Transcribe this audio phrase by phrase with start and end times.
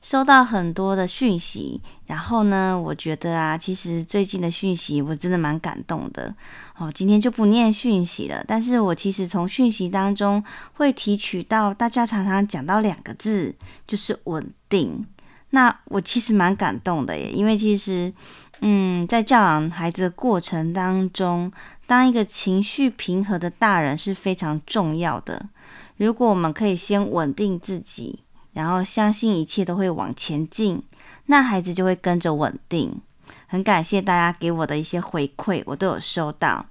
[0.00, 6.32] 收到很多的讯息，然后呢，我觉得啊，其实最近的讯息我真的蛮感动的。
[6.76, 10.42] 哦，今天就不念讯息了，但是我其实从讯息当中
[10.74, 13.52] 会提取到大家常常讲到两个字，
[13.88, 15.04] 就是稳定。
[15.50, 18.12] 那我其实蛮感动的耶，因为其实，
[18.60, 21.50] 嗯，在教养孩子的过程当中，
[21.86, 25.48] 当一个情绪平和的大人是非常重要的。
[25.96, 28.20] 如果我们可以先稳定自己。
[28.58, 30.82] 然后相信一切都会往前进，
[31.26, 33.00] 那孩子就会跟着稳定。
[33.46, 36.66] 很感谢大家给我的一些回馈，我都有收到。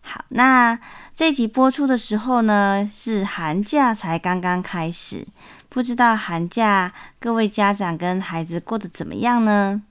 [0.00, 0.78] 好，那
[1.14, 5.26] 这集播出的时候呢，是寒假才刚刚开始，
[5.68, 9.82] 不知道寒假各位家长跟孩子过得怎么样呢？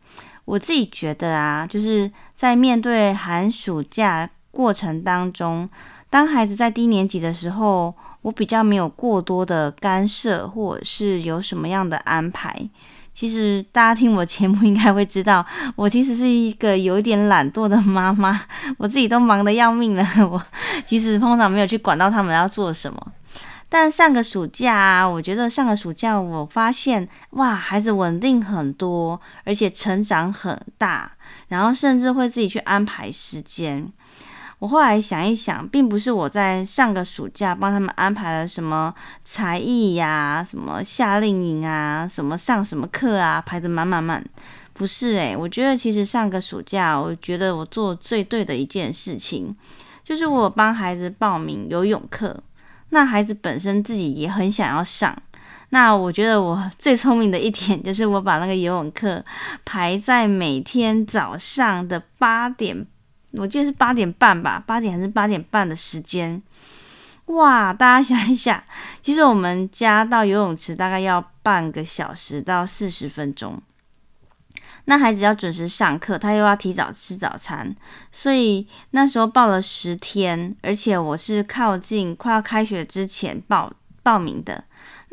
[0.46, 5.70] 我自己觉得啊，就是在面对寒暑假过程当中，
[6.10, 7.94] 当孩子在低年级的时候。
[8.26, 12.68] 我比较没有过多的干涉，或者是有什么样的安排。
[13.14, 15.46] 其实大家听我节目应该会知道，
[15.76, 18.42] 我其实是一个有一点懒惰的妈妈，
[18.80, 20.04] 我自己都忙得要命了。
[20.28, 20.44] 我
[20.88, 23.00] 其实通常没有去管到他们要做什么。
[23.70, 31.12] 但上个暑假啊，我觉得上个暑假我发现，哇，孩子稳定很多，而且成长很大，
[31.50, 33.88] 然后甚至会自己去安排时间。
[34.60, 44.24] 我后来想一想，并不是我在上个暑假帮他们安排了什么才艺呀、什么夏令营啊、什么上什么课啊，排得满满满。
[44.74, 49.56] 不是诶，我觉得其实上个暑假，我觉得我做最对的一件事情，
[50.04, 52.42] 就是我帮孩子报名游泳课。
[52.90, 55.16] 那孩子本身自己也很想要上。
[55.70, 59.24] 那我觉得我最聪明的一点，就是我把那个游泳课
[59.66, 62.86] 排在每天早上的八点。
[63.38, 66.42] 我记得是八点半吧，八点还是八点半的时间？
[67.26, 68.64] 哇，大家想一想，
[69.02, 73.62] 其实我们家到游泳池大概要半个小时到四十分钟。
[74.88, 77.76] 那孩子要准时上课，他又要提早吃早餐，
[78.12, 83.74] 所以那时候报了十天，而且我是靠近快要开学之前报
[84.04, 84.64] 报名的。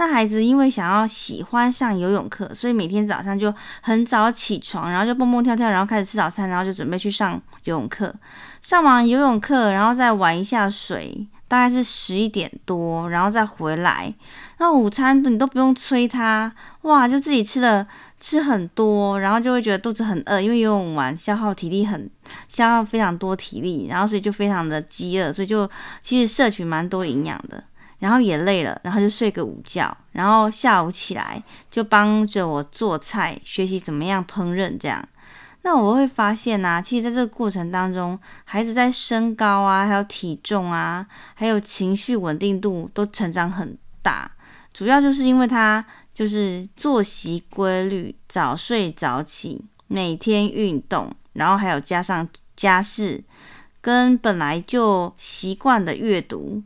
[0.04, 8.12] 那孩子因为想要喜欢上游泳课，所以每天早上就很早起床，然后就蹦蹦跳跳，然后开始吃早餐，然后就准备去上游泳课。
[8.60, 14.12] 上完游泳课，然后再玩一下水，大概是十一点多，然后再回来。
[14.58, 17.86] 那午餐你都不用催他，哇，就自己吃的
[18.18, 22.10] 吃很多，然后就会觉得肚子很饿，因为游泳完消耗体力很
[22.48, 25.70] 消耗非常多体力，然后所以就非常的饥饿，所以就
[26.00, 27.62] 其实摄取蛮多营养的。
[28.02, 31.40] 然后也累了，然后就睡个午觉，然后下午起来
[31.70, 35.08] 就帮着我做菜，学习怎么样烹饪这样。
[35.62, 44.28] 那我会发现呢、啊，其实在这个过程当中，孩子在身高啊，还有体重啊，还有情绪稳定度都成长很大。
[44.74, 53.22] 主要就是因为他就是作息规律，早睡早起，每天运动，然后还有加上家事，
[53.80, 56.60] 跟本来就习惯的阅读。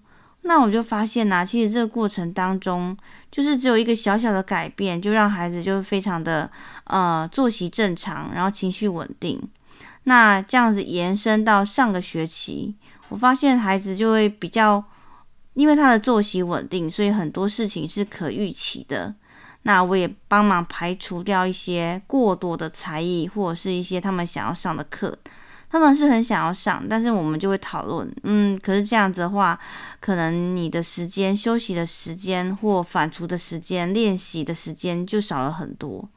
[0.47, 2.97] 那我就发现呐、其实这个过程当中，
[3.33, 6.49] 就是只有一个小小的改变，就让孩子就非常的
[6.85, 9.43] 呃作息正常，然后情绪稳定。
[10.05, 12.77] 那这样子延伸到上个学期，
[13.09, 14.85] 我发现孩子就会比较，
[15.55, 19.13] 因为他的作息稳定，所以很多事情是可预期的。
[19.63, 25.13] 那我也帮忙排除掉一些过多的才艺，或者是一些他们想要上的课。
[25.69, 29.59] 他们是很想要上，但是我们就会讨论，嗯，可是这样子的话，
[30.01, 36.09] 可能你的时间、休息的时间或反刍的时间、练习的时间就少了很多，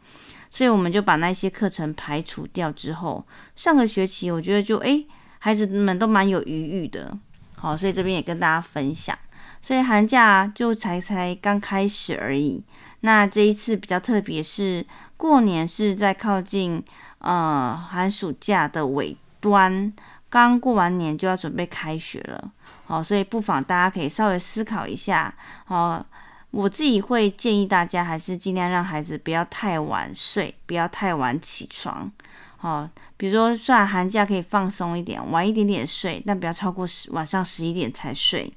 [0.52, 3.26] 所以我们就把那些课程排除掉之后，
[3.56, 5.08] 上个学期我觉得就诶，
[5.40, 7.18] 孩子们都蛮有余裕的，
[7.58, 9.18] 好，所以这边也跟大家分享，
[9.62, 12.64] 所以寒假就才才刚开始而已，
[13.02, 14.86] 那这一次比较特别是
[15.18, 16.82] 过年是在靠近
[17.18, 19.18] 呃寒暑假的尾。
[19.40, 19.94] 端
[20.30, 22.52] 刚过完年就要准备开学了，
[22.86, 25.34] 好，所以不妨大家可以稍微思考一下，
[25.66, 26.06] 好，
[26.52, 32.12] 我自己会建议大家还是尽量让孩子不要太晚睡，不要太晚起床，
[32.58, 32.88] 好，
[33.18, 38.54] 比如说虽然寒假可以放松一点，晚一点点睡，但不要超过十晚上十一点才睡，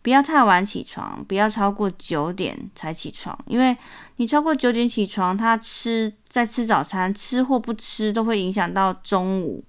[0.00, 3.76] 不要太晚起床，不要超过九点才起床，因为
[4.16, 9.62] 你超过九点起床，他吃在吃早餐，吃或不吃都会影响到中午，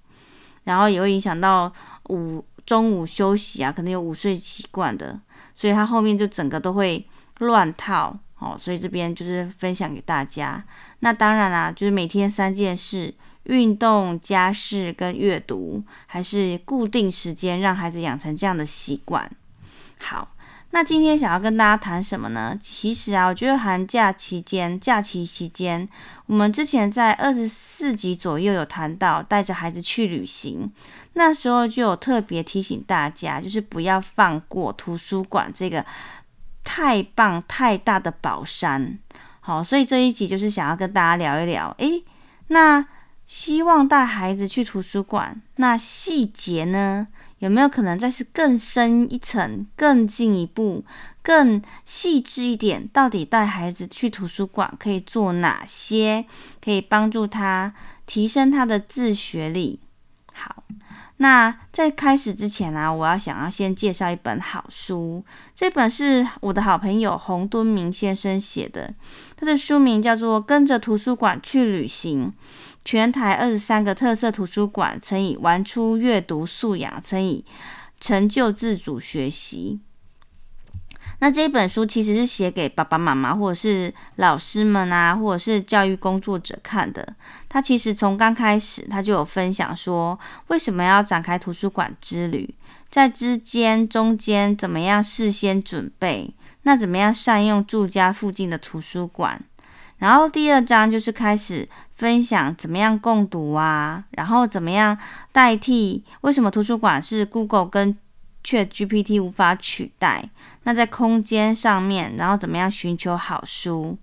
[0.64, 1.72] 然后也会影响到
[2.10, 5.20] 午中午休息啊，可能有午睡习惯的，
[5.54, 7.06] 所以他后面就整个都会
[7.40, 8.58] 乱套哦。
[8.60, 10.64] 所以这边就是分享给大家。
[11.00, 13.14] 那当然啦，就是每天三件事。
[13.48, 19.30] 运动、家事跟阅读，还是固定时间，让孩子养成这样的习惯。
[20.00, 20.33] 好，
[20.76, 22.58] 那今天想要跟大家谈什么呢？
[22.60, 25.88] 其实啊，我觉得寒假期间、假期期间，
[26.26, 30.72] 我们之前在二十四集左右有谈到带着孩子去旅行，
[31.14, 35.86] 那时候就有特别提醒大家，就是不要放过图书馆这个
[36.64, 38.98] 太棒、太大的宝山。
[39.42, 42.04] 好，所以这一集就是想要跟大家聊一聊，诶，
[42.48, 42.88] 那。
[43.26, 47.08] 希望带孩子去图书馆，那细节呢？
[47.44, 50.86] 有没有可能再是更深一层、更进一步、
[51.22, 52.88] 更细致一点？
[52.94, 56.24] 到底带孩子去图书馆可以做哪些，
[56.64, 57.74] 可以帮助他
[58.06, 59.82] 提升他的自学力？
[60.32, 60.64] 好。
[61.18, 65.24] 那在开始之前呢、啊，我要想要先介绍一本好书。
[65.54, 68.94] 这本是我的好朋友洪敦明先生写的，
[69.38, 72.28] 他的书名叫做《跟着图书馆去旅行》，
[72.86, 77.46] 全台二十三个特色图书馆，乘以玩出阅读素养，乘以
[78.00, 79.80] 成就自主学习。
[81.20, 87.16] 那这一本书其实是写给爸爸妈妈或者是老师们啊，或者是教育工作者看的。
[87.48, 92.54] 他其实从刚开始他就有分享说，为什么要展开图书馆之旅，
[92.90, 96.34] 在之间、中间怎么样事先准备，
[96.64, 99.42] 那怎么样善用住家附近的图书馆。
[100.04, 101.66] 然后第二章就是开始
[101.96, 104.98] 分享怎么样共读啊，然后怎么样
[105.32, 107.98] 代替，为什么图书馆是 Google 跟
[108.44, 110.30] ChatGPT 无法取代，
[110.64, 113.98] 那在空间上面，然后怎么样寻求好书？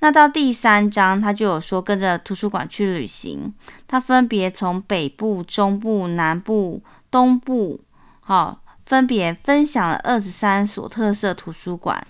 [0.00, 3.54] 那到第三章，他就有说跟着图书馆去旅行，
[3.88, 7.80] 他分别从北部、中部、南部、东部，
[8.20, 12.06] 好，分别分享了二十三所特色图书馆。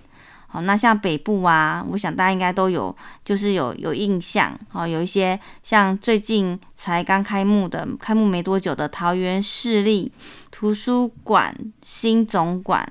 [0.56, 10.10] 好，那像北部啊，我想大家应该都有，就是有有印象，好，有一些像最近才刚开幕的，开幕没多久的桃园市立
[10.50, 12.90] 图书馆新总馆，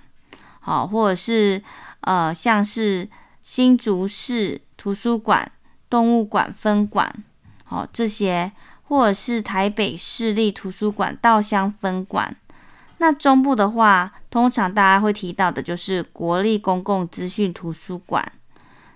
[0.59, 1.59] 好，或者是
[2.01, 3.09] 呃，像是
[3.41, 5.51] 新竹市图书馆
[5.89, 7.11] 动物馆分馆，
[7.63, 8.51] 好，这些，
[8.83, 12.37] 或者是台北市立图书馆稻香分馆。
[12.97, 18.31] 那中部的话，通常大家会提到的就是国立公共资讯图书馆。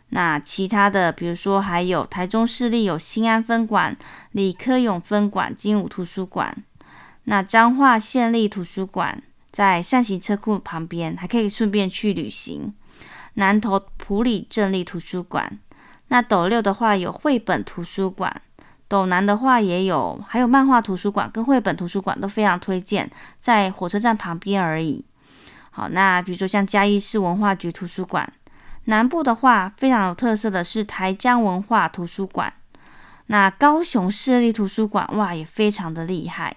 [0.10, 3.96] 那其他的，比如说还有台中市立有新安分馆、
[4.32, 6.56] 李科永分馆、精武图书馆。
[7.26, 12.74] 那彰化县立图书馆在扇形车库旁边，还可以顺便去旅行。
[13.36, 15.60] 南投埔里镇立图书馆。
[16.08, 18.42] 那斗六的话有绘本图书馆。
[18.90, 23.10] 斗南的话也有，还有漫画图书馆跟绘本图书馆都非常推荐，
[23.40, 25.06] 在火车站旁边而已。
[25.70, 28.34] 好，那比如说像嘉义市文化局图书馆，
[28.86, 32.52] 南部的话非常有特色的是台江文化图书馆，
[33.28, 36.56] 那高雄市立图书馆哇也非常的厉害。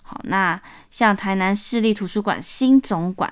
[0.00, 0.58] 好，那
[0.90, 3.30] 像台南市立图书馆新总馆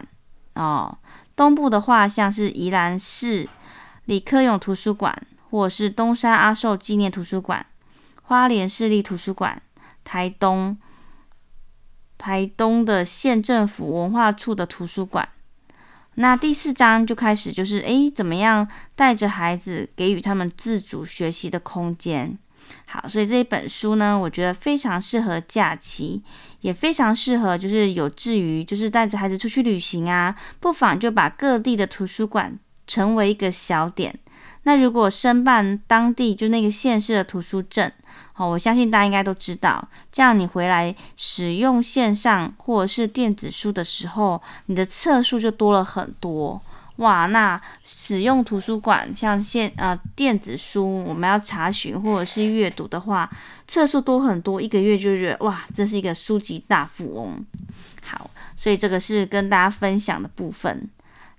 [0.54, 0.98] 哦，
[1.34, 3.48] 东部的话像是宜兰市
[4.04, 7.64] 李科勇图书馆，或是东山阿寿纪念图书馆。
[8.26, 9.60] 花莲市立图书馆、
[10.02, 10.76] 台东、
[12.16, 15.28] 台东的县政府文化处的图书馆。
[16.14, 22.38] 那第四章就开始，就是诶，怎么样带着孩子给予他们自主学习的空间？
[22.86, 26.22] 好，所以这一本书呢，我觉得非常适合假期，
[26.60, 34.18] 也非常适合就是有志于就是带着孩子出去旅行啊，不妨就把各地的图书馆成为一个小点。
[34.64, 37.90] 那如果申办当地就那个县市的图书证。
[38.36, 46.60] 好，我相信大家应该都知道，这样你回来使用线上或者是电子书的时候，你的册数就多了很多
[46.96, 47.26] 哇。
[47.26, 53.30] 那使用图书馆像现呃电子书，我们要查询或者是阅读的话，
[53.68, 57.44] 册数多很多，一个月就觉得哇，这是一个书籍大富翁。
[58.02, 60.88] 好，所以这个是跟大家分享的部分。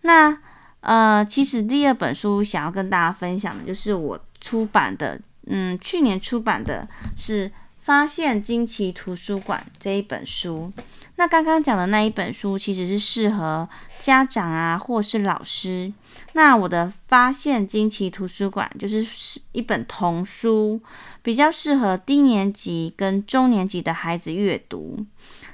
[0.03, 0.37] 那
[0.85, 5.19] 呃，其实第二本书想要跟大家分享的就是我出版的。
[5.47, 7.47] 嗯，去年出版的是
[7.81, 10.71] 《发现惊奇图书馆》这一本书。
[11.17, 15.93] 那刚刚讲的那一本书，其实是适合家长啊，或是老师。
[16.33, 20.81] 那我的《发现惊奇图书馆》就是一本童书，
[21.21, 25.05] 比较适合低年级跟中年级的孩子阅读。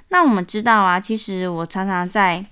[0.08, 2.46] 那我们知道啊，其实我常常在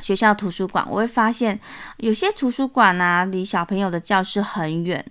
[0.00, 1.58] 学校图书馆，我会发现
[1.98, 5.04] 有些图书馆啊，离小朋友的教室很远。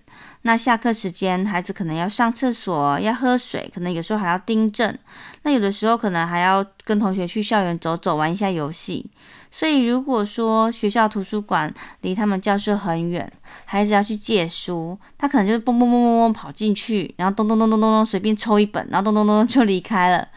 [0.44, 4.98] 那下课时间，孩子可能要上厕所，要喝水，可能有时候还要订正。
[5.44, 9.06] 那有的时候可能还要跟同学去校园走走，玩一下游戏。
[9.52, 13.30] 所以如果说学校图书馆离他们教室很远，
[13.66, 20.28] 孩子要去借书，他可能就是蹦蹦蹦蹦蹦跑进去，然后咚咚咚咚咚咚随便抽一本，然后咚咚咚咚就离开了。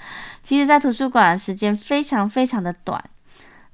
[0.42, 3.02] 其实，在图书馆的时间非常非常的短。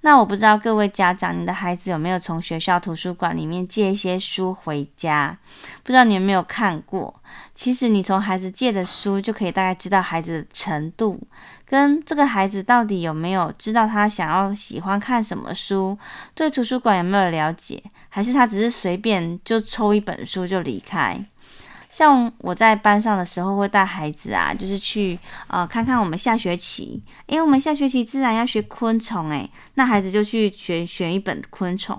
[0.06, 5.36] 那我不知道各位家长，你的孩子有没有从学校图书馆里面借一些书回家？
[5.82, 7.12] 不知道你有没有看过？
[7.56, 11.20] 其实你从孩子借的书就可以大概知道孩子的程度，
[11.66, 15.98] 跟这个孩子到底有没有知道他想要喜欢看什么书，
[16.36, 21.20] 对图书馆有没有了解，还是他只是随便就抽一本书就离开。
[21.90, 31.98] 像我在班上的时候，会带孩子啊，就是去呃看看我们下学期，因为我们下学期自然要学昆虫，诶，那孩子就去选选一本昆虫，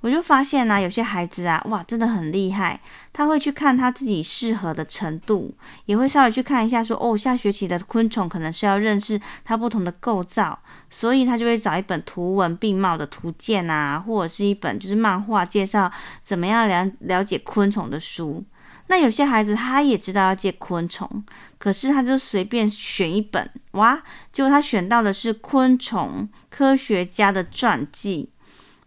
[0.00, 2.80] 我就发现呢、有些孩子啊，哇，真的很厉害，
[3.12, 5.54] 他会去看他自己适合的程度，
[5.86, 10.58] 也会稍微去看一下说，哦，下学期的昆虫可能是要认识它不同的构造，
[10.90, 15.90] 所以他就会找一本图文并茂的图鉴啊，或者是一本就是漫画介绍
[16.22, 18.44] 怎么样了了解昆虫的书。
[18.88, 21.24] 那有些孩子他也知道要借昆虫，
[21.58, 28.28] 可是他就随便选一本，哇，结果他选到的是昆虫科学家的传记，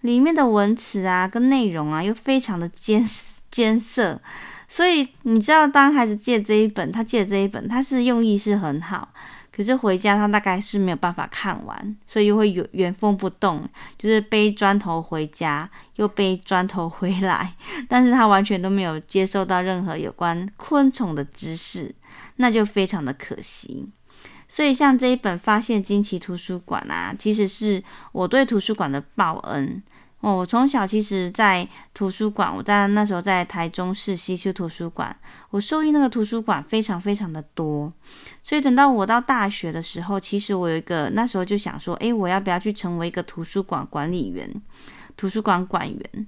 [0.02, 3.04] 里面的文词啊跟内容啊又非常的艰
[3.50, 4.22] 艰涩，
[4.68, 9.10] 所以你知道，当孩子借这一本，他借这一本，他是用意是很好。
[9.56, 17.56] 可是回家他大概是没有办法看完，所以又会原原封不动，就是背砖头回家，又背砖头回来，
[17.88, 21.96] 但是他完全都没有接受到任何有关昆虫的知识，
[22.36, 23.88] 那就非常的可惜。
[24.48, 27.82] 所以像这一本《发现惊奇图书馆》啊，其实是
[28.12, 29.82] 我对图书馆的报恩。
[30.26, 35.16] 哦，我从小其实，在图书馆，我在那时候在台中市西区图书馆，
[35.52, 37.94] 我受益那个图书馆非常非常的多，
[38.42, 44.52] 所以等到我到大学的时候，其实我有一个那时候就想说，诶，我要不要去成为一个图书馆管理员、
[45.16, 46.28] 图书馆馆员？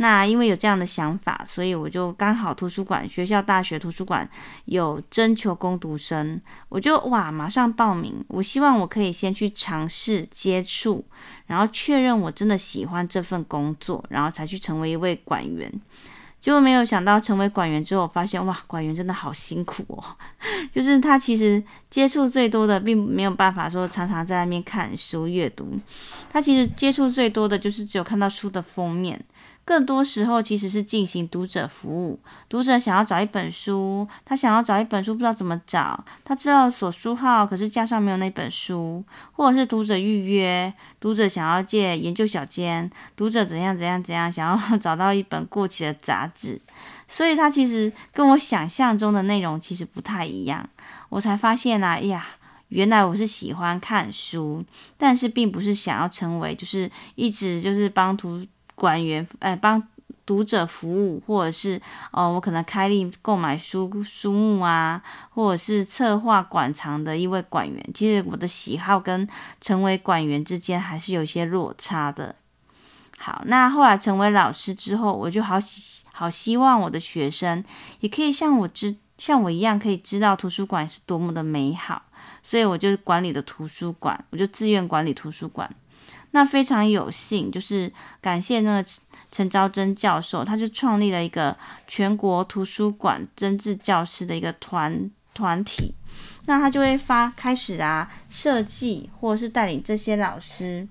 [0.00, 4.28] 那因为有这样的想法，所以我就刚好图书馆学校大学图书馆
[4.66, 8.24] 有征求工读生，我就哇马上报名。
[8.28, 11.04] 我希望我可以先去尝试接触，
[11.46, 15.68] 然后确认我真的喜欢这份工作，然后才去成为一位馆员。
[16.38, 20.04] 结果没有想到成为馆员之后，我发现哇，馆员真的好辛苦哦。
[20.70, 25.76] 就是他其实接触最多的，并没有办法说常常在那边看书阅读，
[26.32, 29.20] 他其实接触最多的就是只有看到书的封面。
[29.64, 46.58] 更多时候其实是进行读者服务，读者想要找一本书，他想要找一本书，不知道怎么找，他知道索书号，可是架上没有那本书，或者是读者预约，读者想要借研究小间，读者怎样怎样怎样，想要 找到一本过期的杂志，
[47.06, 50.66] 所以他其实跟我想象中的内容其实不太一样，
[51.10, 52.26] 我才发现啊，呀，
[52.68, 54.64] 原来我是喜欢看书，
[54.96, 58.46] 但是并不是想要成为就是一直就是帮图。
[58.78, 59.82] 馆员，哎，帮
[60.24, 61.80] 读者服务，或者是
[62.12, 67.90] 哦，我可能开立购买书书目啊，或者是策划馆藏的一位馆员。
[67.92, 69.26] 其实我的喜好跟
[69.60, 72.36] 成为馆员之间还是有些落差的。
[73.18, 77.64] 好，那后来成为老师之后，我就好希好希望我的学生
[78.00, 82.02] 也可以像我知像我一样，可以知道图书馆是多么的美好。
[82.42, 85.68] 所以我就管理的图书馆，我就自愿管理图书馆。
[86.32, 88.90] 那非常有幸，就是感谢那个
[89.32, 91.56] 陈昭珍教授，他就创立了一个
[91.86, 95.94] 全国图书馆真智教师的一个团团体。
[96.46, 100.86] 那他就会发开始啊设计，或者是带领这些老师，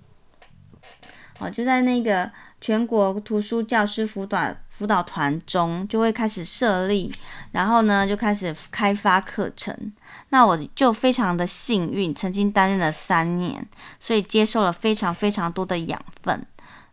[1.39, 7.12] 哦，就在那个全国图书教师辅导辅导团中，就会开始设立，
[7.51, 9.91] 然后呢就开始开发课程。
[10.29, 13.65] 那我就非常的幸运，曾经担任了三年，
[14.00, 16.46] 所以接受了非常非常多的养分。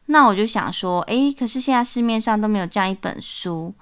[0.06, 3.74] 那我就想说，诶，可是现在市面上都没有这样一本书。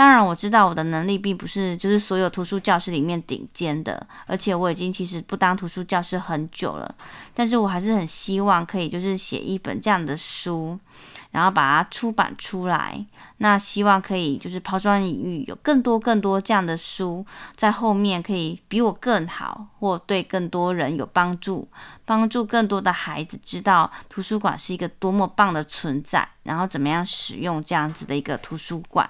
[0.00, 6.94] 当然，我知道我的能力并不是就是所有图书教师里面顶尖的，而且我已经其实不当图书教师很久了，
[7.34, 10.78] 但是我还是很希望可以就是写一本这样的书，
[11.32, 13.04] 然后把它出版出来。
[13.36, 21.68] 那希望可以就是抛砖引玉，有更多更多这样的书在后面可以比我更好，或对更多人有帮助，
[22.06, 29.06] 帮助更多的孩子知道图书馆是一个多么棒的存在，然后怎么样使用这样子的一个图书馆。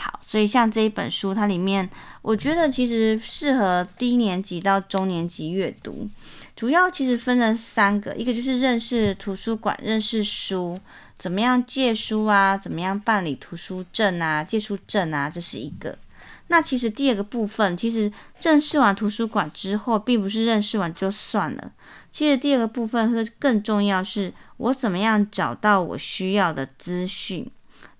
[0.00, 1.90] 好，所以像这一本书，它里面
[2.22, 6.08] 我觉得其实适合低年级到中年级阅读。
[6.54, 10.78] 主要其实分成三个，一个就是认识图书馆、认识书，
[11.18, 15.98] 怎么样借书啊，怎么样办理图书证啊、借书证啊，这是一个。
[16.46, 21.72] 那其实第二个部分，其实认识完图书馆之后，并不是认识完就算了。
[22.10, 27.48] 其实第二个部分是更重要，是我怎么样找到我需要的资讯。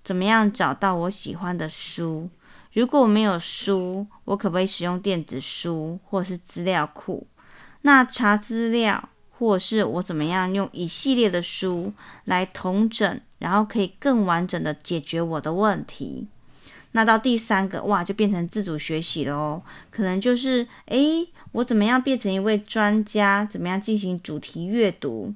[0.03, 2.29] 怎么样找到我喜欢的书？
[2.73, 7.25] 如果我没有书，我可不可以使用电子书或是资料库？
[7.81, 11.91] 那查资料，或是我怎么样用一系列的书
[12.25, 16.27] 来统整，然后可以更完整的解决我的问题？
[16.91, 19.61] 那到第三个，哇，就变成自主学习了哦。
[19.89, 23.43] 可能就是，诶，我怎么样变成一位专家？
[23.45, 25.33] 怎么样进行主题阅读？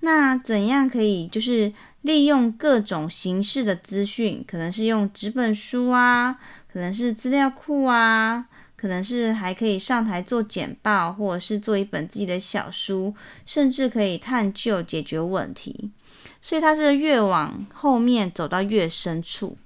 [0.00, 1.72] 那怎样可以就是？
[2.04, 6.38] 利用各种形式的资讯，可能是用纸本书啊，
[6.70, 8.46] 可能是资料库啊，
[8.76, 13.14] 可能是还可以上台做简报，或者是做一本自己的小书，
[13.46, 15.90] 甚至可以探究解决问题。
[16.42, 19.56] 所以它是越往后面走到越深处。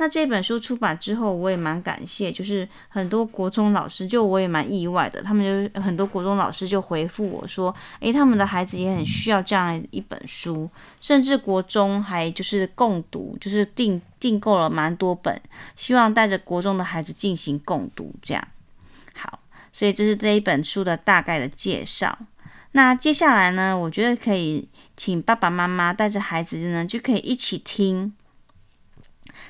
[0.00, 10.70] 那这本书出版之后，我也蛮感谢，就是很多国中老师，就我也蛮意外的，他们就很多国中老师就回复我说，诶，他们的孩子也很需要这样一本书，
[11.02, 15.38] 甚至国中还就是共读，就是订订购了蛮多本，
[15.76, 18.48] 希望带着国中的孩子进行共读，这样。
[19.14, 19.40] 好，
[19.70, 22.18] 所以这是这一本书的大概的介绍。
[22.72, 24.66] 那接下来呢，我觉得可以
[24.96, 28.14] 请爸爸妈妈带着孩子呢，就可以一起听。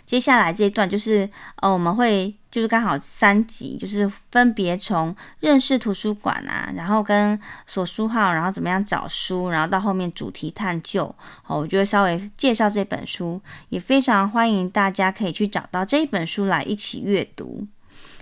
[0.05, 11.05] 接下来这一段就是，呃，我们会就是刚好三集，就是分别从认识图书馆啊，然后跟索书号，然后怎么样找书，然后到后面主题探究，
[11.47, 17.67] 哦，我就会稍微介绍这本书，也非常欢迎大家可以去找到这一本书来一起阅读。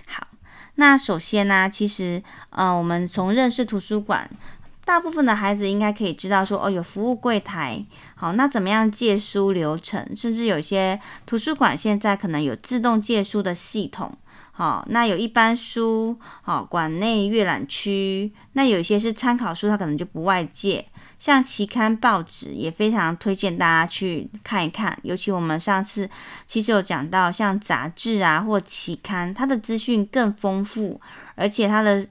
[0.07, 0.27] 好，
[0.75, 4.29] 那首先呢，其实，呃，我们从认识图书馆。
[4.89, 10.03] 大部分的孩子应该可以知道说，哦，有服务柜台，好，那怎么样借书流程？
[10.15, 14.11] 甚至有些图书馆现在可能有自动借书的系统，
[14.51, 20.83] 好，那有一般书，好，馆内阅览区，那有一些是参考书，它可能就不外借。
[21.19, 26.09] 像期刊报纸也非常推荐大家去看一看，尤其我们上次
[26.47, 30.99] 其实有讲到，像杂志啊或期刊，它的资讯更丰富，
[31.35, 32.07] 而且它的。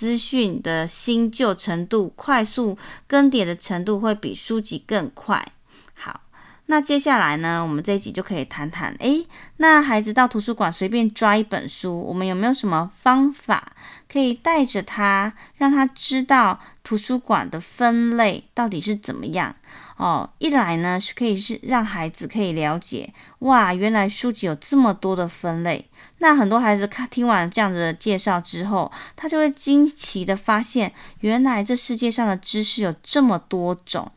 [0.00, 5.46] 资讯的新旧程度、快速更迭的程度会比书籍更快。
[5.92, 6.22] 好，
[6.64, 9.26] 那接下来呢，我们这一集就可以谈谈，诶，
[9.58, 13.72] 那孩子到图书馆随便抓一本书，我们有没有什么方法
[14.10, 19.54] 可以带着他，让他知道图书馆的分类到底是怎么样？
[19.98, 25.89] 哦，一来呢是可以是让孩子可以了解，哇，原来书籍有这么多的分类。
[26.20, 34.10] 那很多孩子看听完这样子的介绍之后，他就会惊奇的发现，原来这世界上的知识有这么多种。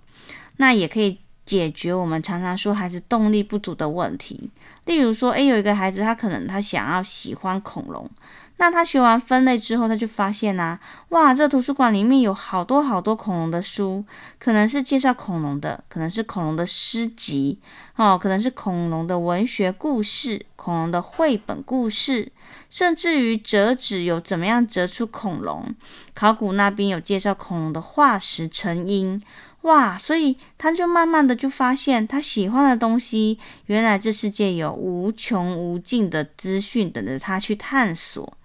[0.57, 4.51] 那也可以解决我们常常说孩子动力不足的问题。
[4.85, 8.09] 例如说，诶，有一个孩子他可能他想要喜欢恐龙。
[8.57, 14.05] 那他学完分类之后，他就发现呐、啊，哇，这图书馆里面有好多好多恐龙的书，
[14.39, 17.59] 可能是介绍恐龙的，可能是恐龙的诗集，
[17.97, 22.31] 哦，可能是恐龙的文学故事，恐龙的绘本故事，
[22.69, 25.75] 甚至于折纸有怎么样折出恐龙，
[26.13, 29.21] 考古那边有介绍恐龙的化石成因，
[29.63, 38.37] 哇，所以他就慢慢的就发现他喜欢的东西，原来这世界有无穷无尽的资讯等着他去探索。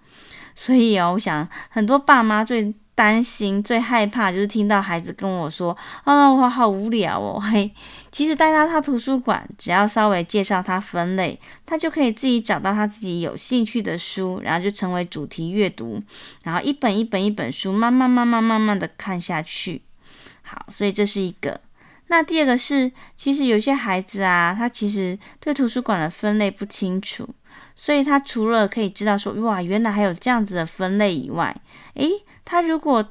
[0.61, 5.71] 所以哦，我想很多爸妈最担心、最害怕，就是听到孩子跟我说
[6.03, 7.39] ：“啊，我好无聊哦。
[7.49, 7.71] ”嘿，
[8.11, 16.03] 其实带他到图书馆，只要稍微介绍他分类，他就可以自己找到他自己有兴趣的书，然后就成为主题阅读，
[16.43, 19.81] 然后一本一本一本书，慢慢慢慢慢慢的看下去。
[20.41, 21.61] 好，所以这是一个。
[22.09, 27.27] 那第二个是，其实有些孩子啊，他其实对图书馆的分类不清楚。
[27.75, 31.55] 所以他除了可以知道说，哇，原来还有这样子的分类以外，
[31.93, 32.09] 诶，
[32.43, 33.09] 他如果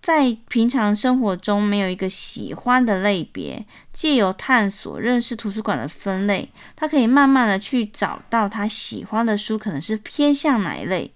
[0.00, 11.12] 在平常生活中没有一个喜欢的类别，借由探索认识图书馆的分类，他可以慢慢的去找到他喜欢的书，可能是偏向哪一类。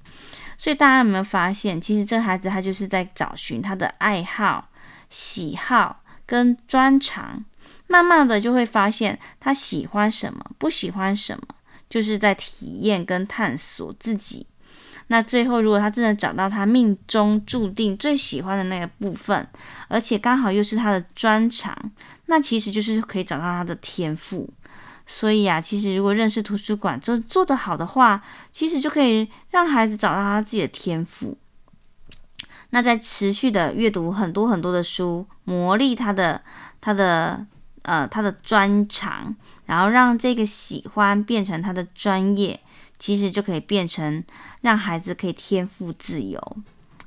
[0.57, 4.71] 所以大家有没有发现，其实这孩子他就是在找寻他的爱好、
[5.09, 7.45] 喜好跟专长，
[7.89, 11.43] 慢慢的就会发现他喜欢什么，不喜欢什么。
[11.89, 14.47] 就是在体验跟探索自己。
[15.07, 19.49] 那最后，如果他真的找到他命中注定最喜欢的那个部分，
[19.89, 21.75] 而且刚好又是他的专长，
[22.27, 24.47] 那其实就是可以找到他的天赋。
[25.07, 31.39] 所以啊，其实如果认识图书馆做做得好的话，其实就可以让孩子找到他自己的天赋。
[32.71, 36.43] 那在持续的阅读很多很多的书，磨砺他的
[36.81, 37.47] 他的
[37.83, 39.35] 呃他的专长，
[39.67, 42.61] 然后让这个喜欢变成他的专业，
[42.99, 44.23] 其实就可以变成
[44.61, 46.41] 让孩子可以天赋自由。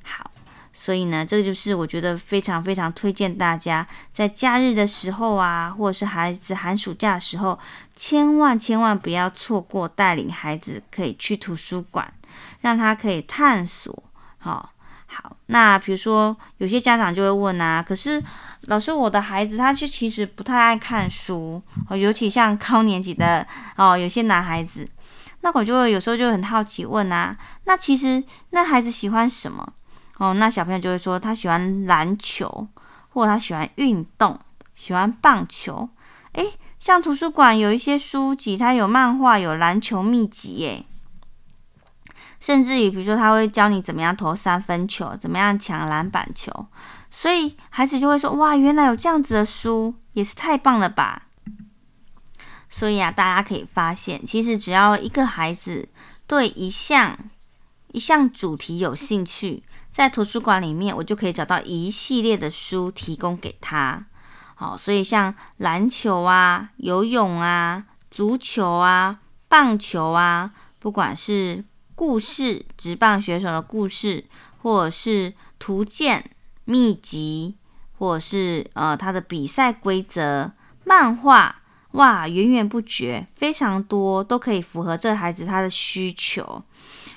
[0.02, 0.30] 好。
[0.74, 7.56] 所以呢，这个就是我觉得非常非常推荐大家在假日的时候啊，或者是孩子寒暑假的时候，
[7.94, 12.12] 千万千万不要错过带领孩子可以去图书馆，
[12.62, 14.02] 让他可以探索。
[14.38, 14.71] 好、
[15.12, 18.22] 好，那比如说有些家长就会问啊，可是
[18.62, 23.46] 老师，我的孩子他是其实不太爱看书哦，尤其像高年级的
[23.76, 24.88] 哦，有些男孩子，
[25.42, 29.70] 那我就会有时候就很好奇问啊，那其实那孩子喜欢什么？
[30.18, 32.66] 哦，那小朋友就会说他喜欢篮球，
[33.10, 34.38] 或者他喜欢运动，
[34.74, 35.88] 喜欢棒球。
[36.32, 36.46] 诶，
[36.78, 40.86] 像图书馆有一些书籍，它有漫画，有篮球秘籍诶。
[42.42, 46.66] 甚至于，比如说他会教你怎么样投三分球，怎么样抢篮板球。
[47.08, 51.28] 所以孩子就会说：哇，原来有这样子的书，也是太棒了吧！
[52.68, 55.88] 所以啊，大家可以发现，其实只要一个孩子
[56.26, 57.16] 对一项
[57.92, 64.04] 一项主题有兴趣，在图书馆里面，我就可以找到一系列的书提供给他。
[64.56, 70.50] 好，所以像篮球啊、游泳啊、足球啊、棒球啊，
[70.80, 71.64] 不管是
[72.02, 74.24] 故事、职棒选手的故事，
[74.60, 76.32] 或者是图鉴、
[76.64, 77.54] 秘籍，
[77.96, 80.50] 或者是呃他的比赛规则、
[80.82, 81.62] 漫画，
[81.92, 86.64] 哇，源源不绝，非常多，都可以符合这孩子他的需求。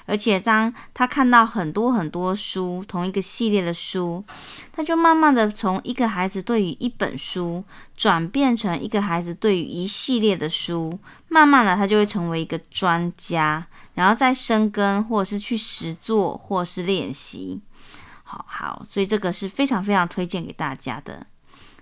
[0.06, 4.24] 而且当他看到很多很多书，同一个系列的书，
[4.72, 7.64] 他就慢慢的从一个孩子对于一本书，
[7.98, 11.00] 转变成一个孩子对于一系列的书，
[11.36, 17.60] 慢慢的他就会成为一个专家，然后再深耕，或者是去实作，或者是练习。
[18.24, 21.28] 好好，所以这个是非常非常推荐给大家的。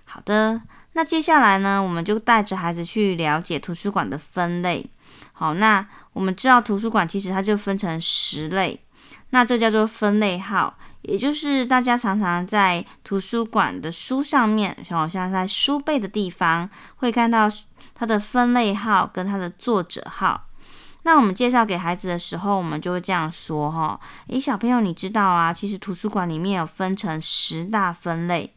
[0.04, 0.60] 好的，
[0.94, 4.84] 那接下来呢，我们就带着孩子去了解图书馆的分类。
[5.32, 8.80] 好，那我们知道图书馆其实它就分成十类，
[9.30, 17.48] 那这叫做分类号，也就是大家常常在图书馆的书上面，好像在书背的地方会看到
[17.94, 20.48] 它的分类号跟它的作者号。
[21.02, 28.54] 那我们介绍给孩子的时候，我们就会这样说哈，诶，小朋友你知道啊，其实图书馆里面有分成十大分类，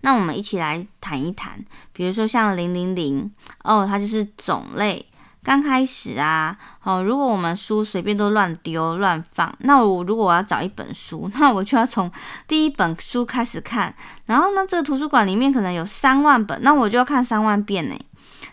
[0.00, 3.30] 那我们一起来谈一谈，比如说像零零零
[3.64, 5.09] 哦，它就是种类。
[5.42, 12.10] 刚开始啊，哦，如果我们书随便都乱丢乱放，那我如果我要找一本书， 那我就要从
[12.46, 13.94] 第一本书开始看。
[14.26, 17.96] 然后呢，这个图书馆里面可能有三万本，那我就要看三万遍呢。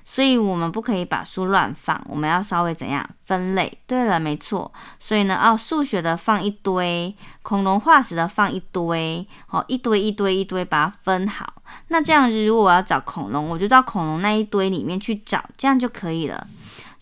[0.04, 3.78] 所以我们不可以把书乱放，我们要稍微怎样分类？
[3.86, 4.72] 对了，没错。
[4.98, 11.54] 所以呢，哦，数学的放一堆，恐龙化石的放一堆，哦，一堆一堆一堆，把它分好。
[11.90, 16.48] 那这样子，如果我要找恐龙，我就到恐龙那一堆里面去找，这样就可以了。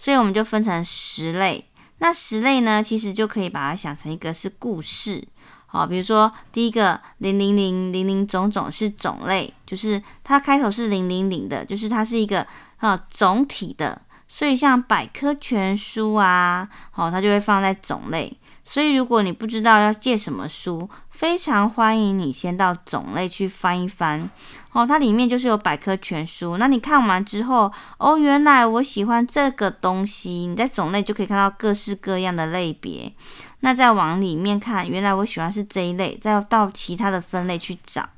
[0.05, 5.27] 所以我们就分成十类，那十类呢，其实就可以把它想成一个是故事，
[5.65, 12.45] 好，比如说第一个零零零零零种种是种类，就是它开头是零零零的，就是它是一个
[12.77, 18.31] 啊总体的，所以像百科全书啊，好，它就会放在种类。
[18.67, 24.27] 所以如果你不知道要借什么书，非常欢迎你先到种类去翻一翻
[24.73, 26.57] 哦，它里面就是有百科全书。
[26.57, 33.13] 那你看完之后，哦，原来我喜欢这个东西，你在种类就可以看到各式各样的类别。
[33.59, 38.09] 那再往里面看，原来我喜欢是这一类，再到其他的分类去找。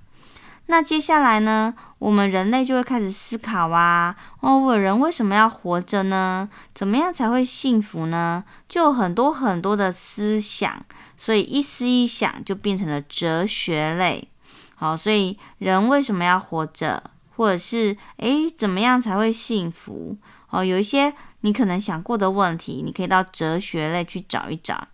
[0.69, 6.49] 那接下来呢，我们人类就会开始思考啊，哦，我人为什么要活着呢？
[6.73, 8.43] 怎么样才会幸福呢？
[8.67, 10.85] 就有很多很多的思想，
[11.17, 14.27] 所以一思一想就变成了哲学类。
[14.75, 17.01] 好，所以人为什么要活着？
[17.37, 20.17] 或者是诶，怎么样才会幸福？
[20.49, 24.87] 哦，有一些你可能想过的问题，你可以到哲学类去找一找。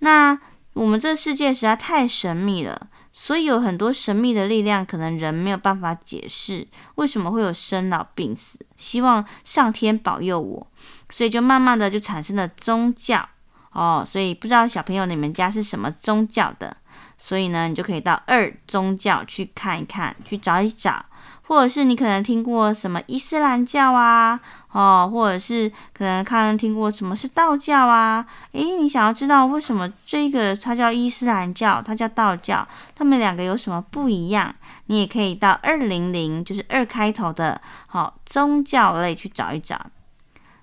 [0.00, 0.38] 那
[0.74, 2.88] 我们这世界实在太神秘了。
[3.12, 8.58] 所以有很多神秘的力量，可能人没有办法解释为什么会有生老病死。
[8.76, 10.66] 希望上天保佑我，
[11.10, 13.28] 所以就慢慢的就产生了宗教
[13.72, 14.06] 哦。
[14.08, 16.76] 所以不知道小朋友你们家是什么宗教的？
[17.18, 21.04] 所以呢，你就可以到二宗教去看一看，去找一找。
[21.42, 24.38] 或者是你可能听过什么伊斯兰教啊，
[24.70, 28.24] 哦，或者是可能看听过什么是道教啊？
[28.52, 34.54] 诶，你想要知道为什么这个它叫伊斯兰教，它叫道教，它们两个有什么不一样？
[34.86, 39.86] 你也可以到二零零，就是二开头的，好、宗教类去找一找。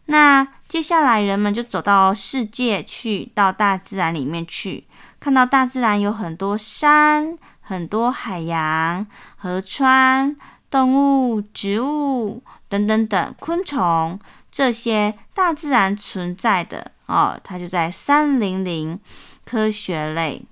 [0.06, 4.86] 那接下来人们就走到世界去，到大自然里面去，
[5.20, 10.36] 看到大自然有很多山、很多海洋、河川。
[10.70, 14.20] 动物、植物等等等，昆虫
[14.52, 19.00] 这些大自然存在的哦，它就在三零零
[19.46, 20.44] 科学类。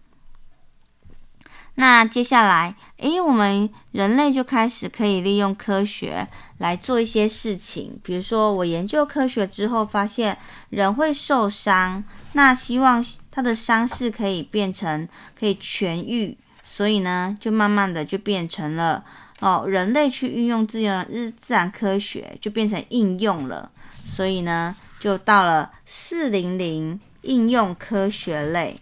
[1.76, 6.28] 那接下来，诶，我们人类就开始可以利用科学
[6.60, 8.00] 来做一些事情。
[8.02, 10.38] 比如说，我研究科学之后，发现
[10.70, 15.08] 人会受伤，那希望他的伤势可以变成
[15.38, 19.04] 可以痊愈，所以呢，就慢慢的就变成了。
[19.42, 23.70] 哦，人类去运用自然日自然科学就变成应用了，
[24.06, 28.80] 所以呢，就到了四零零应用科学类。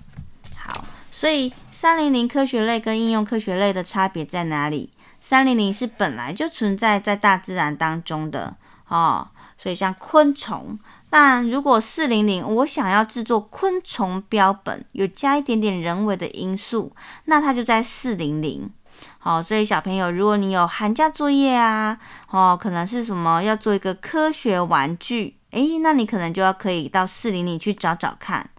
[0.55, 1.51] 好，所以
[1.83, 4.89] 三零零科学类跟应用科学类的差别在哪里？
[5.19, 8.55] 三零零是本来就存在在大自然当中的
[8.87, 10.79] 哦，所以像昆虫。
[11.09, 18.71] 但如果四零零我想要制作昆虫标本，有加一点点人为的因素，那它就在四零零。
[19.19, 28.51] 好，所以小朋友，如果你有寒假作业啊，哦，可能是什么要做一个科学玩具，诶，那你可能就要可以到四零零去找找看。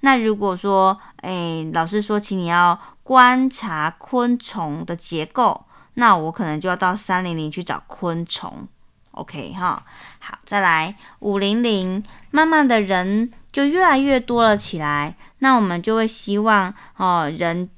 [0.00, 8.66] 那如果说，诶，老师说，请你要观察昆虫的结构，那我可能就要到三零零去找昆虫。
[9.12, 9.84] OK 哈，
[10.18, 17.68] 好，再来五零零，慢慢的人就越来越多了起来，那我们就会希望哦人。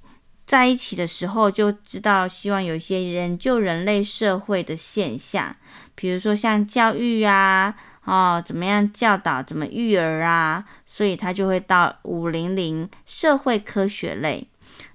[0.53, 5.57] 在一起的时候就知道，希望有一些研究人类社会的现象，
[5.95, 14.47] 比如说像教育啊，哦，怎么样教导，怎么育儿啊，所以他就会到五零零社会科学类。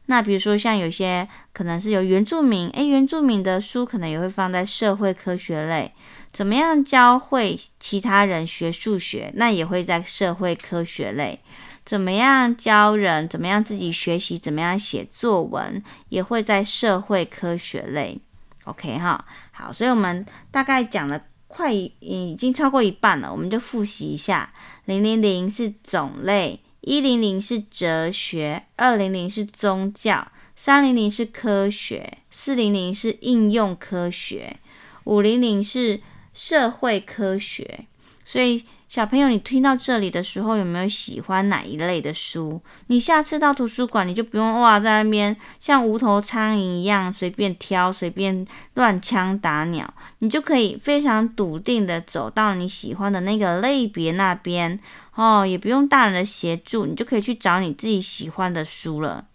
[0.06, 5.92] 那比如说像有些可能是有原住民，诶，原住民的书可能也会放在社会科学类。
[6.32, 11.40] 怎么样教会其他人学数学，那也会在社会科学类。
[11.88, 13.30] 怎么样教人？
[13.30, 14.38] 怎么样自己学习？
[14.38, 15.82] 怎么样写作文？
[16.10, 18.20] 也会在社会科学类。
[18.66, 34.58] OK 哈，好，所以我们大概讲了快已经超过一半了，我们就复习一下：零零零是种类，一零零是哲学，二零零是宗教，三零零是科学，四零零是应用科学，
[35.06, 36.02] 五零零是
[36.34, 37.86] 社会科学。
[38.26, 38.66] 所以。
[38.88, 42.62] 小朋友，你听到这里的时候，有没有喜欢哪一类的书？
[42.88, 54.80] 你下次到图书馆，你就不用哇，在那边像无头苍蝇一样随便挑、随便乱枪打鸟，你就可以非常笃定的走到你喜欢的那个类别那边
[55.16, 59.26] 哦，也不用大人的协助，你就可以去找你自己喜欢的书了。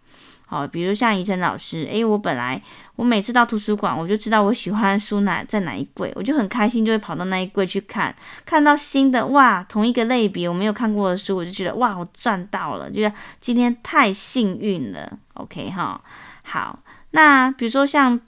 [0.53, 2.61] 哦，比如像怡晨老师，诶，我本来
[2.97, 15.19] 我每次到图书馆，我就知道我喜欢书哪在哪一柜，我就很开心，就会跑到那一柜去看，看到新的哇，同一个类别我没有看过的书，我就觉得哇，我赚到了，觉得今天太幸运了。
[15.33, 15.99] OK 哈，
[16.43, 16.79] 好，
[17.12, 18.21] 那比如说像。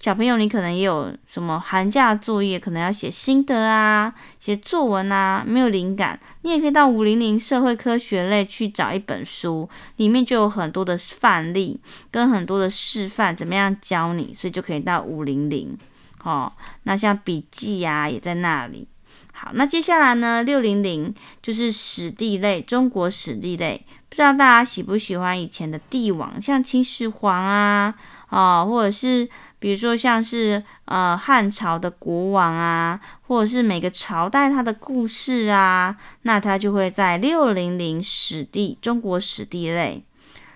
[0.00, 11.78] 小朋友，你可能也有什么寒假作业，可能要写心得啊，写作文啊，没有灵感，你也可以到五零零社会科学类去找一本书，里面就有很多的范例
[12.10, 15.76] 跟很多的示范，怎么样教你，所以就可以到五零零。
[16.24, 16.50] 哦，
[16.84, 18.88] 那像笔记呀、啊，也在那里。
[19.34, 27.94] 好，那接下来呢，六零零就是史地类，中国史地类，不知道大家喜不喜欢以前的帝王，像秦始皇啊，
[28.30, 29.28] 哦，或者是。
[29.60, 40.02] 比如说，像是呃汉朝的国王啊，或者是每个朝代它的故事啊，那它就会在六零零史地中国史地类。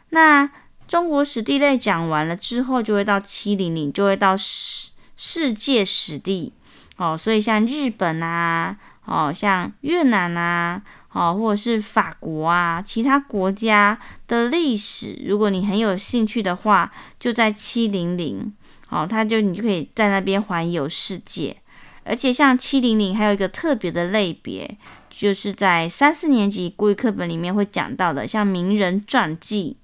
[0.09, 0.51] 那
[0.89, 6.55] 中国史地类讲完了之后，就会到七零零，就会到世世界史地
[6.97, 7.15] 哦。
[7.15, 10.81] 所以像日本啊，哦像越南啊，
[11.13, 16.91] 哦或者是法国啊，其他国家的历史，如果你很有兴趣的话，
[17.21, 18.55] 就在七零零。
[18.95, 21.57] 哦，他就你就可以在那边环游世界，
[22.05, 24.79] 而且像七零零还有一个特别的类别，
[25.11, 29.77] 就是在三四年级国语课本里面会讲到的，像名人传记。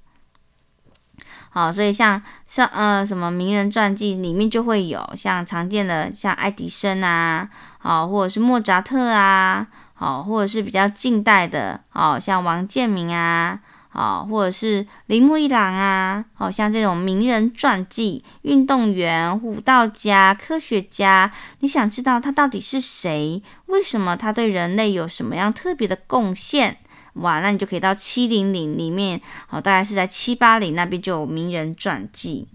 [1.48, 13.58] 好，所以像像呃什么名人传记里面就会有像常见的像爱迪生啊，好，或者是莫扎特啊，好，或者是比较近代的，好，像王建民啊。
[13.92, 23.42] 啊，或者是铃木一郎啊，好像这种名人传记、运动员、舞蹈家、科学家，你想知道他到底是谁？
[23.66, 26.78] 为什么他对人类有什么样特别的贡献？
[27.14, 32.46] 哇，那你就可以到七零零里面，哦，大概是在七八零那边就有名人传记。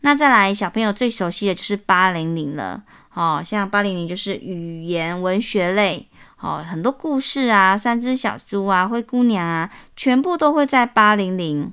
[0.00, 2.82] 那再来，小朋友最熟悉的就是八零零了，
[3.14, 6.06] 哦，像八零零就是语言文学类。
[6.46, 11.72] 哦，很多故事啊，三只小猪啊，灰姑娘啊，全部都会在八零零。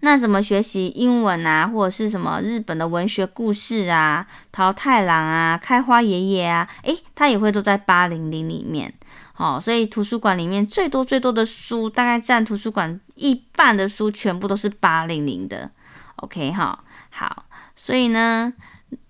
[0.00, 8.94] 那怎么学习英文啊，或者是什么日本的文学故事啊，桃太郎啊，开花爷爷啊，诶，它也会都在八零零里面。
[9.36, 15.70] 哦，所以图书馆里面最多最多的书，大概占图书馆一半的书，全部都是八零零的。
[16.16, 17.44] OK，哈，好，
[17.76, 18.50] 所以呢，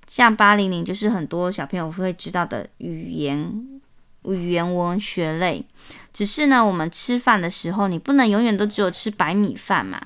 [0.09, 3.80] 像八零零就是很多小朋友会知道的语言。
[4.25, 5.65] 语言文学类，
[6.13, 10.01] 只是呢，我们吃饭的时候，你不能永远都只有吃白米饭嘛。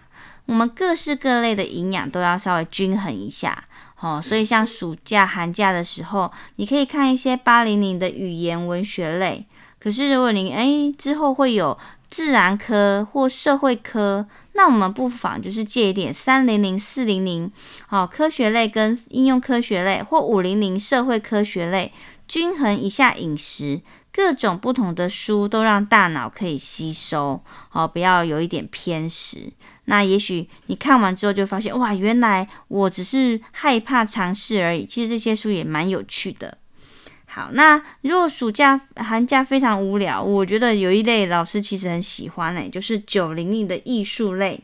[0.46, 3.64] 我们各式各类的营养都要稍微均衡一下，
[4.00, 4.20] 哦。
[4.22, 9.46] 所以像暑假、寒假的时候，你可以看一些八零零的语言文学类。
[9.78, 11.76] 可是如果你诶之后会有
[12.10, 17.50] 自然科或社会科，那我们不妨就是借一点三零零、四零零，
[17.88, 21.92] 哦，科学类跟应用科学类，或五零零社会科学类，
[22.28, 23.80] 均衡一下饮食。
[24.16, 29.52] 各种不同的书都让大脑可以吸收，哦，不要有一点偏食。
[29.86, 34.86] 那也许你看完之后就发现，哇，原来我只是害怕尝试而已。
[34.86, 36.56] 其实这些书也蛮有趣的。
[37.26, 44.62] 好，那如果暑假、寒假非常无聊，我觉得有一类老师其实很喜欢嘞，就是九零零的艺术类。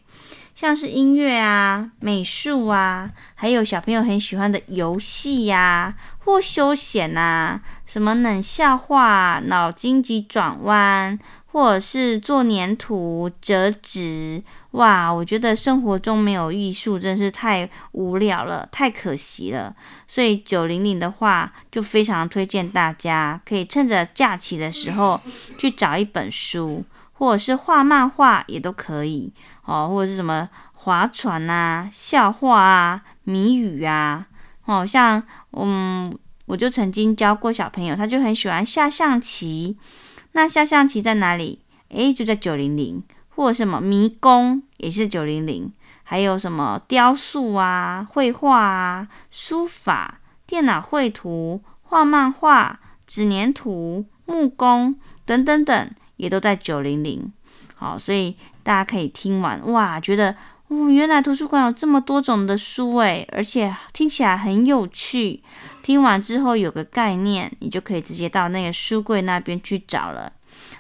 [0.55, 15.13] 像是音乐啊、美术啊，还有小朋友很喜欢的游戏呀，或休闲啊，什么冷笑话、脑筋急转弯，或者是做黏土、折纸，哇！
[15.13, 19.75] 我觉得生活中没有艺术真是太无聊了，太可惜了。
[20.07, 25.21] 所以九零零的话，就非常推荐大家可以趁着假期的时候
[25.59, 26.85] 去找一本书。
[27.15, 29.31] 或者是画漫画也都可以
[29.65, 34.27] 哦，或者是什么划船啊、笑话啊、谜语啊，
[34.65, 35.23] 哦，像
[35.53, 36.11] 嗯，
[36.51, 39.77] 我就曾经教过小朋友，他就很喜欢下象棋。
[40.33, 41.61] 那下象棋在哪里？
[41.91, 55.91] 诶，就在九零零，或什么迷宫也是九零零，还有什么雕塑啊、绘画啊、书法、电脑绘图、画漫画、纸黏土、木工等等等。
[56.17, 57.33] 也都在九零零，
[57.77, 60.37] 好，所以大家可以听完哇，觉得
[60.69, 65.43] 哦，原来图书馆有这么多种的书诶，而且听起来很有趣。
[65.83, 70.33] 听完之后有个概念，你就可以直接到那个书柜那边去找了。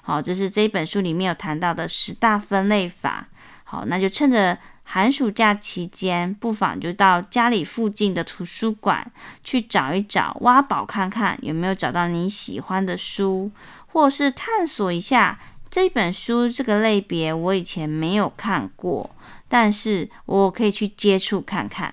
[0.03, 3.29] 好，这是这一本书里面有谈到的十大分类法。
[3.65, 9.11] 好，那就趁着寒暑假期间，不妨就到家里附近的图书馆
[9.45, 13.51] 去找一找，挖宝看看有没有找到你喜欢的书。
[13.93, 19.11] 或是探索一下这本书这个类别，我以前没有看过，
[19.49, 21.93] 但是我可以去接触看看。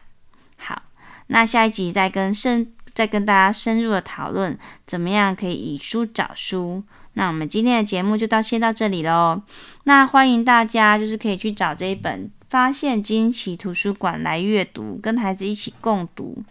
[0.57, 0.83] 好，
[1.25, 4.57] 那下一集再跟深再跟大家深入的讨论，
[4.87, 6.83] 怎么样可以以书找书。
[7.13, 9.43] 那我们今天的节目就到先到这里喽。
[9.83, 16.43] 那欢迎大家就是可以去找这一本《发现惊奇图书馆》来阅读，跟孩子一起共读。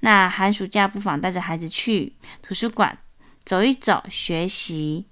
[0.00, 2.98] 那寒暑假不妨带着孩子去图书馆。
[3.44, 5.04] 走一走，学习。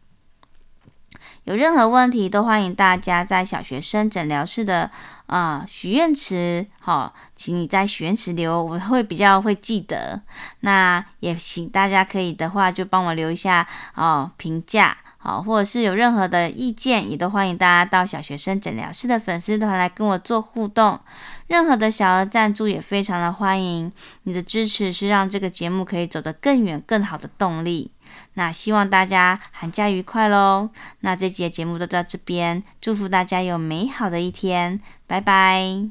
[1.44, 4.88] 有任何问题都欢迎大家在小学生诊疗室的
[5.26, 10.20] 啊、许愿池，好、哦，请你在许愿池留，我会比较会记得。
[10.60, 21.00] 那也请大家可以的话，就帮我留一下哦评价，好、或者是有任何的意见，也都欢迎大家到小学生诊疗室的粉丝团来跟我做互动。
[21.48, 23.90] 任何的小额赞助也非常的欢迎，
[24.24, 27.90] 你的支持是让这个节目可以走得更远、更好的动力。
[28.34, 30.70] 那希望大家寒假愉快喽。
[31.00, 34.80] 那这节节目就到这边，祝福大家有美好的一天。
[35.06, 35.90] 拜拜！